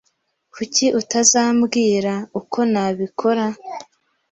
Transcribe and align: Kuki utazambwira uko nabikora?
Kuki 0.53 0.85
utazambwira 1.01 2.13
uko 2.39 2.59
nabikora? 2.71 3.45